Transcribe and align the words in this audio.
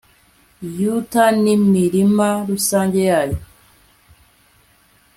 yuta 0.79 1.23
n'imirima 1.43 2.29
rusange 2.49 2.99
yayo 3.09 3.39